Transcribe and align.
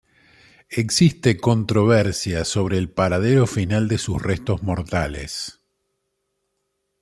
Existe 0.71 1.37
controversia 1.37 2.43
sobre 2.43 2.79
el 2.79 2.89
paradero 2.89 3.45
final 3.45 3.87
de 3.87 3.99
sus 3.99 4.19
restos 4.19 4.63
mortales. 4.63 5.61